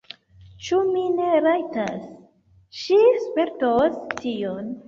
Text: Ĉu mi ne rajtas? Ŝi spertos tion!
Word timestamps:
Ĉu 0.67 0.79
mi 0.87 1.03
ne 1.17 1.27
rajtas? 1.47 2.09
Ŝi 2.81 2.99
spertos 3.27 4.03
tion! 4.23 4.77